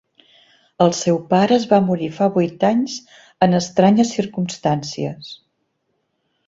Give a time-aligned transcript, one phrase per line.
[0.85, 2.97] El seu pare es va morir fa vuit anys
[3.47, 5.33] en estranyes circumstàncies.